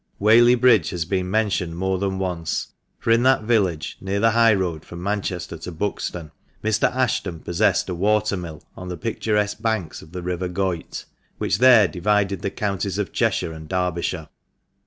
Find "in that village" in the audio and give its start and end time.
3.11-3.99